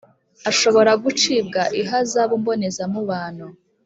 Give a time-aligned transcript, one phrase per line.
[0.49, 3.45] Ashobora gucibwa ihazabu mbonezamubano